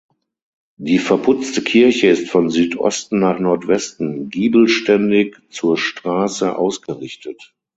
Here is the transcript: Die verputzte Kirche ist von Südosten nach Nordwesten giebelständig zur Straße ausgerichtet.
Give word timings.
Die 0.77 0.97
verputzte 0.97 1.61
Kirche 1.61 2.07
ist 2.07 2.27
von 2.31 2.49
Südosten 2.49 3.19
nach 3.19 3.37
Nordwesten 3.37 4.31
giebelständig 4.31 5.35
zur 5.51 5.77
Straße 5.77 6.57
ausgerichtet. 6.57 7.53